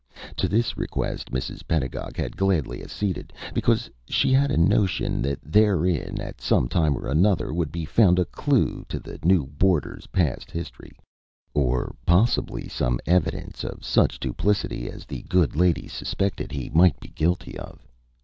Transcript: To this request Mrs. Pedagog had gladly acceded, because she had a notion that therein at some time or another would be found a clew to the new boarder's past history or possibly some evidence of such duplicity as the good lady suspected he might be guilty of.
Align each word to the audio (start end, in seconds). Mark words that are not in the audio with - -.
To 0.37 0.47
this 0.47 0.77
request 0.79 1.29
Mrs. 1.29 1.61
Pedagog 1.67 2.17
had 2.17 2.35
gladly 2.35 2.81
acceded, 2.81 3.31
because 3.53 3.87
she 4.09 4.33
had 4.33 4.49
a 4.49 4.57
notion 4.57 5.21
that 5.21 5.39
therein 5.43 6.19
at 6.19 6.41
some 6.41 6.67
time 6.67 6.97
or 6.97 7.05
another 7.07 7.53
would 7.53 7.71
be 7.71 7.85
found 7.85 8.17
a 8.17 8.25
clew 8.25 8.83
to 8.89 8.99
the 8.99 9.19
new 9.23 9.45
boarder's 9.45 10.07
past 10.07 10.49
history 10.49 10.93
or 11.53 11.93
possibly 12.03 12.67
some 12.67 12.99
evidence 13.05 13.63
of 13.63 13.85
such 13.85 14.19
duplicity 14.19 14.89
as 14.89 15.05
the 15.05 15.21
good 15.29 15.55
lady 15.55 15.87
suspected 15.87 16.51
he 16.51 16.71
might 16.73 16.99
be 16.99 17.09
guilty 17.09 17.55
of. 17.55 17.85